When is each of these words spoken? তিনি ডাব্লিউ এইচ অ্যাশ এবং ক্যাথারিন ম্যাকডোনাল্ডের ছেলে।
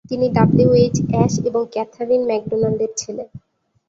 তিনি 0.09 0.25
ডাব্লিউ 0.29 0.69
এইচ 0.81 0.95
অ্যাশ 1.11 1.33
এবং 1.43 1.61
ক্যাথারিন 1.73 2.21
ম্যাকডোনাল্ডের 2.27 2.91
ছেলে। 2.97 3.23